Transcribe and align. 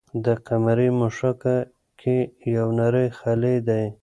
د 0.25 0.27
قمرۍ 0.47 0.89
مښوکه 0.99 1.57
کې 1.99 2.17
یو 2.55 2.67
نری 2.79 3.07
خلی 3.19 3.55
دی. 3.67 3.83